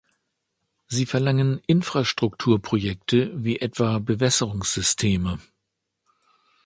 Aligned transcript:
Sie 0.87 1.05
verlangen 1.05 1.61
Infrastrukturprojekte 1.67 3.33
wie 3.43 3.59
etwa 3.59 3.99
Bewässerungssysteme. 3.99 5.37